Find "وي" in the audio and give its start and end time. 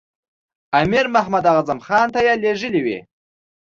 2.85-2.99